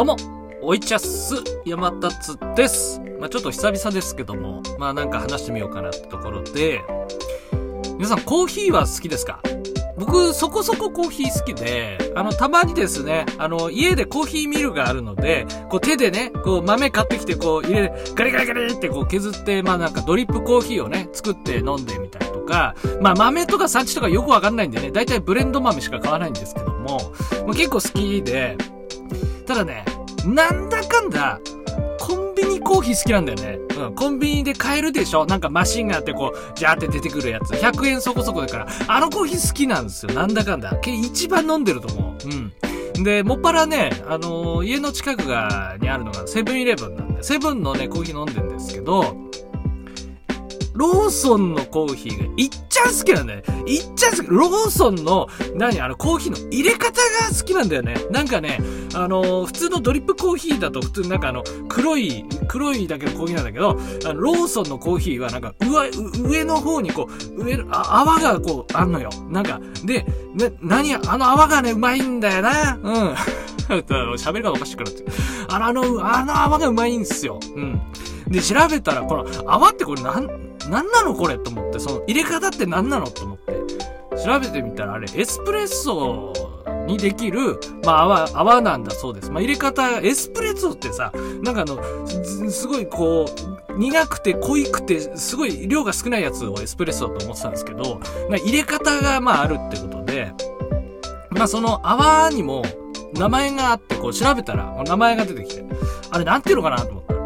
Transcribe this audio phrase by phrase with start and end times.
[0.00, 0.16] どうも、
[0.62, 1.34] おいちゃっす、
[1.66, 3.02] 山達です。
[3.20, 6.80] まあちょっと久々ですけども、まあなんか話してみようかなってところで、
[7.98, 9.42] 皆さんコーヒーは好きですか？
[9.98, 28.56] 僕、そこそこコーヒー好きで、あの、たまにですね、あの、家でコーヒーミルがあるので、こう手でね、こう豆買ってきてこう入れ、ガリガリガリってこう削って、まあなんかドリップコーヒーをね、作って飲んでみたりとか、まあ豆とか産地とかよくわかんないんでね、だいたいブレンド豆しか買わないんですけども、もう結構好きで、
[29.50, 29.84] ただね、
[30.24, 31.40] なんだかんだ、
[31.98, 33.58] コンビニコーヒー好きなんだよね。
[33.78, 35.26] うん、コンビニで買えるでしょ？
[35.26, 37.50] なんかマシンがあってこう、ジャーって出てくるやつ。
[37.54, 40.12] 100円そこそこだから、あのコーヒー好きなんですよ。
[40.12, 40.76] なんだかんだ。
[40.76, 42.28] け一番飲んでると思う。
[42.96, 43.02] うん。
[43.02, 49.16] で、もっぱらね、あのー家の近くが、にあるのがセブンイレブンなんで、セブンのね、コーヒー飲んでんですけど、
[50.80, 53.64] ローソンのコーヒーがいっちゃん好きなんだよね。
[53.66, 54.26] いっちゃん好き。
[54.28, 55.78] ローソンの、何？
[55.78, 57.96] あの、コーヒーの入れ方が好きなんだよね。
[58.10, 58.60] なんかね、
[58.94, 65.90] あのー普通のドリップコーヒーだと普通なんかあの、黒い、黒いだけのコーヒーなんだけど、あの、ローソンのコーヒーはなんか上、
[66.26, 69.10] 上の方にこう、上の、あ泡がこう、あんのよ。
[69.28, 70.94] なんか、で、ね、何？
[70.94, 72.78] あの泡がね、うまいんだよな。
[72.82, 73.14] うん。
[73.68, 75.04] 喋り方おかしくなって。
[75.50, 77.38] あの、あの、あの泡がうまいんすよ。
[77.54, 77.82] うん。
[78.28, 83.52] で、調べたら、この泡ってこれなん、なんなのこれと思って、その入れ方ってなんなのと思って、
[84.24, 86.32] 調べてみたらあれ、エスプレッソ
[86.86, 89.30] にできる、まあ泡、泡なんだそうです。
[89.30, 91.80] まあ入れ方、エスプレッソってさ、なんかあの、
[92.50, 93.26] すごいこ
[93.68, 100.32] う、苦くて濃いくて、すごい量が少ないやつをエスプレッソだと思ってたんですけど、まあ入れ方がまああるってことで、
[101.30, 102.62] まあその泡にも
[103.14, 105.64] 名前があって、こう調べたら名前が出てきて、
[106.10, 107.20] あれなんていうのかなと思ったら、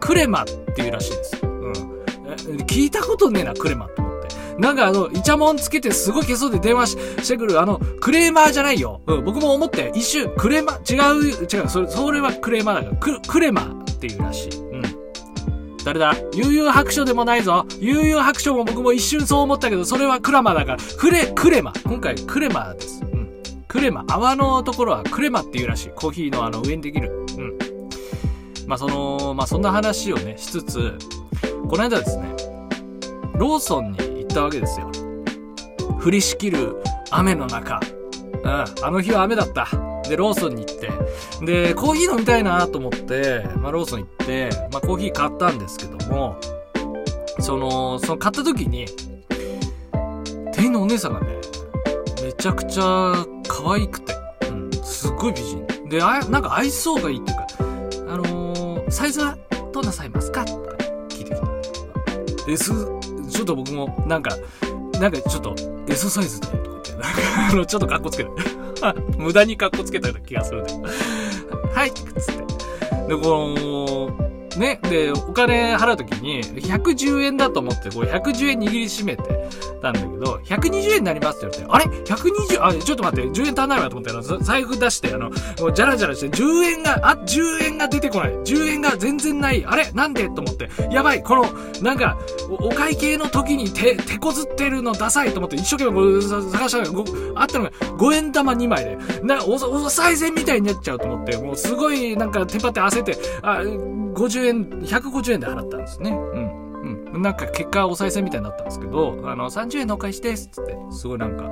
[0.00, 1.47] クレマっていうらしいです。
[2.66, 4.28] 聞いたことねえな、クレマって思って。
[4.58, 9.00] なんかあの、イチャモンつけてすごい消そうで電話してくる、あの、クレーマーじゃないよ。
[9.06, 14.56] うん、僕も思って、一瞬、クレマ、違う、違う、それ、それはクレーマーだから、ク、クレマっていうらしい。
[14.56, 14.82] うん。
[15.84, 16.14] 誰だ？
[16.34, 17.64] 悠々白書でもないぞ。
[17.78, 21.72] 悠々白書も僕も一瞬そう思ったけど、それはクラマだから、クレ、クレマ。
[21.84, 23.02] 今回クレマです。
[23.04, 23.28] うん。
[23.68, 24.04] クレマ。
[24.08, 25.90] 泡のところはクレマっていうらしい。
[25.94, 27.26] コーヒーのあの上にできる。
[27.38, 27.58] うん。
[28.66, 30.98] まあその、まあそんな話をね、しつつ、
[31.68, 32.34] この間ですね、
[33.34, 34.90] ローソンに行ったわけですよ。
[36.02, 36.76] 降りしきる
[37.10, 37.78] 雨の中。
[38.42, 39.68] うん、あの日は雨だった。
[40.08, 40.90] で、ローソンに行って。
[41.44, 46.36] で、コーヒー飲みたいなと思って、まあローソン行って、まあコーヒー買ったんですけども、
[47.38, 48.86] その、その買った時に、
[50.54, 51.26] 店員のお姉さんがね、
[52.24, 53.12] めちゃくちゃ
[53.46, 54.14] 可愛くて、
[54.50, 55.66] うん、すっごい美人。
[55.90, 57.46] で、あ、なんか愛想がいいっていうか、
[58.08, 59.36] あのー、サイズは
[59.70, 60.46] どうなさいますか？
[62.48, 62.72] S、
[63.30, 64.36] ちょっと僕も、なんか、
[65.00, 65.54] なんかちょっと、
[65.88, 67.08] S サイズで、とか言って、なんか、
[67.52, 68.30] あの、ちょっと格好つけて、
[69.16, 70.82] 無駄に格好つけたような気がするんだけど、
[71.72, 72.08] はいっ、つって。
[73.08, 79.22] で、この、ね、で、お金払うときに、110円だと思って、こう110円握りしめて
[79.80, 88.32] たんだけど、120円になりますって言われて、あれ ?120、あ、ちょっと待って、10円足んないわと思って、あの、ざ財布出して、あの、もうジャラジャラして、10円が、あ、10円が出てこない。
[88.32, 89.64] 10円が全然ない。
[89.64, 89.90] あれ？
[89.92, 90.28] なんで？
[90.28, 91.44] と思って、やばい、この、
[91.82, 97.04] なんか、お会計の時に手、手こずってるのダサいと思って、一生懸命こうさ探したら、ご
[97.36, 103.62] あったのが、5円玉2枚で、な、お、お賽銭みたいになっちゃうと思って、もうすごい、なんか、テンパって焦って、あ、
[104.18, 106.10] 50円、150円で払ったんですね。
[106.10, 107.12] うん。
[107.14, 107.22] うん。
[107.22, 111.48] なんか、結果、お賽銭みたいになったんですけど、あの、30円のお返しですっ、つって、すごいなんか、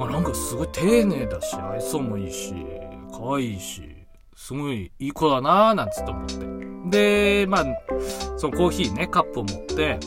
[0.00, 2.54] あ、なんかすごい丁寧だし、愛想もいいし、
[3.12, 3.82] 可愛いし、
[4.36, 6.64] すごいいい子だなーなんつって思って。
[6.90, 7.64] で、まあ、
[8.36, 9.98] そのコーヒーね、カップを持って、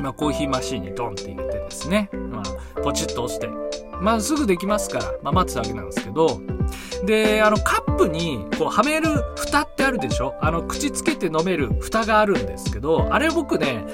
[0.00, 3.48] まあ、コーヒーマシーンにドンって入れてですね、まあ、ポチッと押して、
[4.00, 6.40] まあ、すぐできますから、まあ、待つだけなんですけど、
[7.04, 10.34] で、あの、カップに、こう、はめる蓋ってあるでしょ？
[10.40, 13.84] あの、口つけて飲める蓋があるんですけど、あれ僕ね、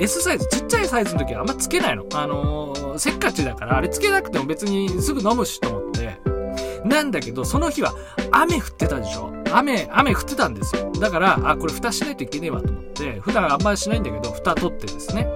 [0.00, 2.06] S サイズ、ちっちゃいサイズの時はあんまつけないの。
[2.14, 6.18] あのーせっかちだから、あれつけなくても別にすぐ飲むしと思って。
[6.84, 7.94] なんだけど、その日は
[8.32, 9.30] 雨降ってたでしょ？
[9.52, 10.90] 雨、雨降ってたんですよ。
[10.92, 15.28] だから、あ、これ蓋しないといけねえわと思って、普段あんまりしないんだけど、蓋取ってですね。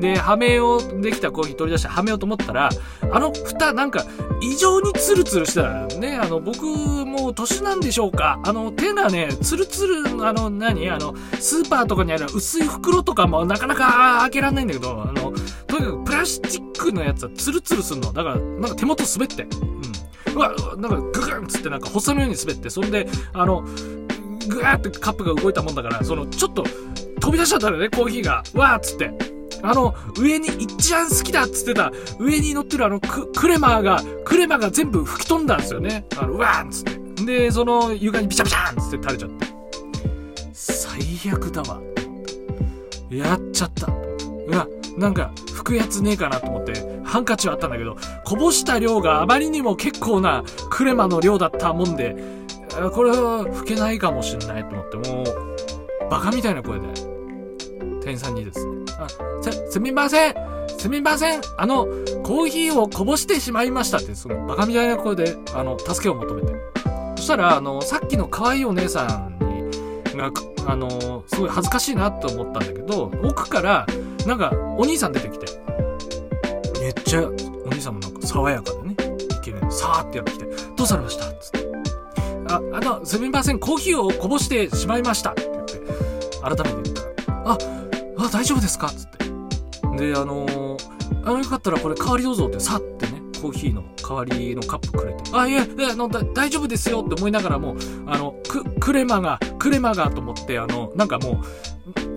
[0.00, 2.70] で、はめよう、できたコーヒー取り出してはめようと思ったら、
[3.12, 4.04] あの蓋なんか
[4.40, 6.16] 異常にツルツルしてたね。
[6.16, 10.88] あの、僕もう年なんでしょうかあの、手がね、ツルツル、あの、何？
[10.90, 15.32] あの、スーパーとかにある薄い袋とかもなかなか開けらんないんだけど、あの、
[15.66, 18.12] とにかくプラスチックのやつはツルツルするの。
[18.12, 19.42] だから、なんか手元滑って。
[19.44, 20.36] うん。
[20.36, 23.62] うわ、なんかググンつってなんか細のように滑って、そんで、あの、
[24.48, 26.64] ぐわーってカップが動いたもんだから、その、ちょっと
[27.20, 28.42] 飛び出しちゃったのね、コーヒーが。
[28.54, 29.12] わーっつって。
[29.62, 36.04] あの、上に一番好きだっつってた、上に乗ってるあのク、クレマーが、クレマーが全部吹き飛んだんですよね。
[36.18, 37.24] あの、うわーっつって。
[37.24, 39.46] で、その床にビシャビシャーンつって垂れちゃって。
[40.52, 41.80] 最悪だわ。
[43.10, 43.86] やっちゃった。
[43.86, 44.66] うわ、
[44.96, 46.72] なんか、拭くやつねえかなと思って、
[47.04, 52.16] ハンカチはあったんだけど、こぼした量があまりにも結構なクレマの量だったもんで、
[52.94, 56.86] これは拭けないかもしんないと思って、もう、バカみたいな声で、
[58.00, 60.34] 店員さんにですね、す、すみません。
[60.78, 61.40] すみません。
[61.56, 61.86] あの、
[62.22, 66.54] コーヒーをこぼしてしまいましたって、そのバカみたいな声で、あの、助けを求めて。
[67.16, 70.30] そしたら、あの、さっきの可愛いお姉さんに、が、
[70.66, 73.86] あの、すごい恥ずかしいなと思ったんだけど、奥から、
[74.26, 75.46] なんか、お兄さん出てきて、
[76.80, 78.96] めっちゃ、お兄さんもなんか爽やかでね、
[79.38, 81.68] イケメンさーってやってきて、どうされましたつって。
[82.48, 85.74] あ、あの、すみません、コーヒーをこぼしてしまいましたって言って、
[86.42, 86.99] 改めて、
[88.26, 88.88] あ、大丈夫ですか？
[88.88, 89.18] つって。
[89.96, 90.78] で、あのー、
[91.24, 95.62] あの、よかったらこれ代わりどうぞってさってね、コーヒーの代わりのカップくれて、あ、いや、
[95.92, 97.76] あの、大丈夫ですよって思いながらも、
[98.06, 101.36] あの、く、クレマが、クレマがと思って、あの、なんかもう、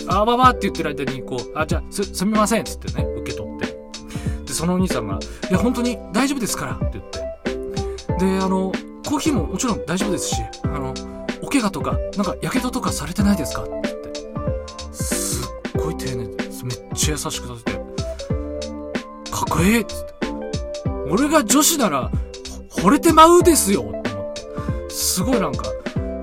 [0.07, 3.65] あばばって言ってる間に、こう、あ、じゃあ、す、すみませんっつってね、受け取って。
[4.45, 8.25] で、そのお兄さんが、いや、本当に大丈夫ですからって言って。
[8.25, 8.71] で、あの、
[9.07, 10.93] コーヒーももちろん大丈夫ですし、あの、
[11.41, 13.65] お怪我とか、なんか、やけどとかされてないですか？
[16.63, 17.71] めっちゃ優しくさせて、
[19.31, 20.13] かっこいいっつって。
[21.09, 22.11] 俺が女子なら、
[22.69, 24.41] 惚れてまうですよって思って。
[24.89, 25.65] すごいなんか、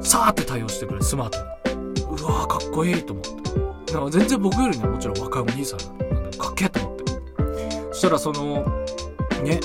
[0.01, 2.03] さーって対応してくれ、スマートに。
[2.03, 3.25] うわーかっこいいと思っ
[3.87, 3.93] て。
[3.93, 7.13] なんか全然僕よりね、もちろん若いお兄さんなんだかっけえと思って。
[7.93, 8.65] そしたらその、
[9.43, 9.61] ね、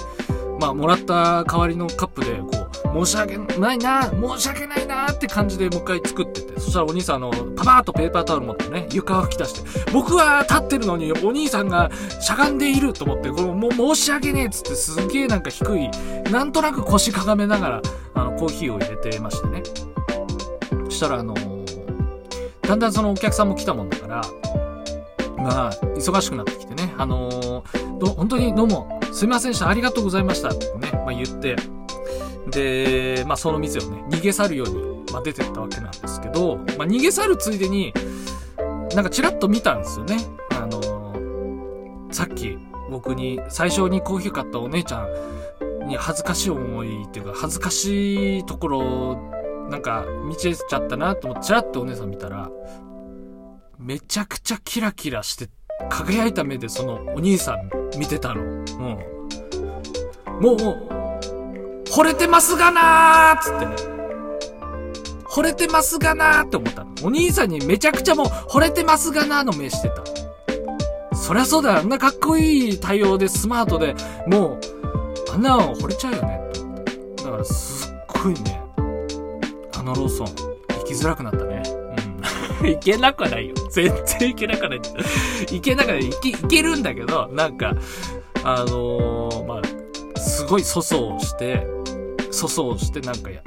[0.59, 2.64] まあ、もらった代わりのカップで、こう、
[2.95, 11.89] 申し訳ないな、申し訳ないなって感じでもう一回作ってて、そしたらお兄さんあの、パパーっとペーパータオル持ってね、床を吹き出して、僕は立ってるのにお兄さんが
[12.21, 15.89] しゃがんでいると思って、これもう申し訳ねえっつってすげえなんか低い、
[16.31, 17.81] なんとなく腰かがめながら、
[18.13, 19.63] あの、コーヒーを入れてましてね。
[20.85, 21.33] そしたらあの
[22.61, 24.21] だんだんそのお客さんも来たもんだから、
[25.37, 31.55] まあ、忙しくなってきてね、あのー、本当にどうも、すいませんでした、ありがとうございましたってね、まあ言って、
[32.51, 37.93] で、まあその店をね、逃げ去るように、まあ出てったわけなんですけど、まあ逃げ去るついでに、
[38.95, 40.17] なんかチラッと見たんですよね。
[40.51, 42.57] あのー、さっき
[42.89, 45.05] 僕に最初にコーヒー買ったお姉ちゃ
[45.83, 49.15] んに恥ずかしい思いっていうか、恥ずかしいところ、
[49.69, 52.49] なんか見ちゃったなと思って、チラッとお姉さん見たら、
[53.79, 55.49] めちゃくちゃキラキラして、
[55.89, 58.41] 輝いた目でそのお兄さん見てたの。
[58.41, 58.63] うん。
[60.41, 61.04] もう、
[61.95, 63.75] 惚れてますがなーつってね。
[65.29, 66.93] 惚れてますがなーって思ったの。
[67.03, 71.15] お兄さんにめちゃくちゃもう、惚れてますがなーの目してた。
[71.15, 71.77] そりゃそうだよ。
[71.79, 73.95] あんなかっこいい対応でスマートで、
[74.27, 74.59] もう、
[75.31, 76.41] あんなの惚れちゃうよね。
[77.15, 78.61] だからすっごいね、
[79.77, 81.63] あのローソン、行きづらくなったね。
[82.69, 83.55] いけなくはないよ。
[83.71, 84.81] 全然いけなくはない。
[85.49, 86.09] いけなくはない。
[86.09, 87.73] いけ、いけるんだけど、なんか、
[88.43, 91.74] あのー、まあ、すごい粗相をして、
[92.35, 93.41] 粗相してなんかや、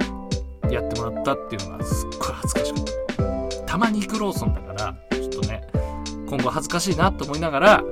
[0.71, 3.63] やってもらったっていうのがすっごい恥ずかしかった。
[3.63, 5.61] たまに行くローソンだから、ちょっとね、
[6.27, 7.83] 今後恥ずかしいなと思いながら、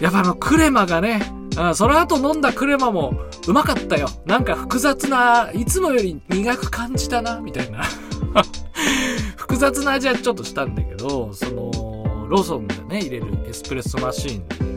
[0.00, 1.22] やっぱあのクレマがね、
[1.56, 3.14] うん、その後飲んだクレマも
[3.46, 4.08] うまかったよ。
[4.26, 7.82] なんか複雑な、いつもより苦く感じたな、みたいな。
[9.36, 14.67] 複雑な味はちょっとしたんだけど、その、ローソンでね、入れるエスプレッソマシーンで入れる、あの、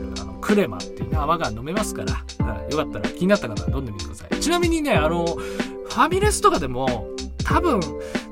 [0.42, 4.40] クレマっていうね、泡が飲めますから、うん、よかったら気になった方は飲んでみてください。
[4.40, 7.08] ちなみにね、あの、ファミレスとかでも、
[7.44, 7.80] 多分、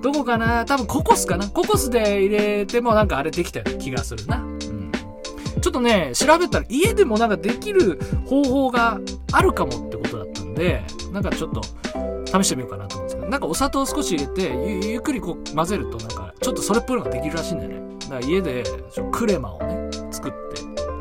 [0.03, 1.49] どこかな多分ココスかな？
[1.49, 4.39] ココスで入れてもなんかあれできたような気がするな。
[4.39, 4.93] うん。
[5.61, 8.99] ちょっとね、調べたら家でもなんかできる方法が
[9.33, 11.63] あるかもってことだったんで、なんかちょっと
[12.43, 17.99] 試してみようかなと思うんですけど、なんかお砂糖少し入れて、ゆっくりこう混ぜると、なんかちょっとそれっぽいのができるらしいんだよね。
[17.99, 18.65] だから家で
[19.13, 19.91] クレマをね、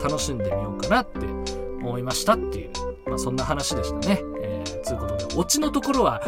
[0.03, 1.25] 楽しんでみようかなって
[1.81, 2.71] 思いましたっていう、
[3.07, 4.21] まあそんな話でしたね。
[4.41, 6.21] えー、つうことで、オチのところは、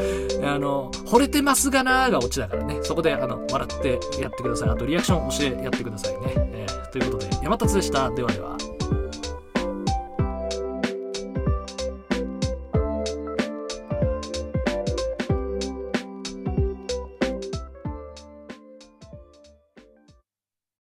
[0.44, 4.70] あの、惚れてますがなーがオチだからね、そこであの、笑ってやってください。
[4.70, 6.20] あとリアクション教えやってくださいね。
[6.36, 8.10] えー、ということで、山達でした。
[8.10, 8.58] ではでは。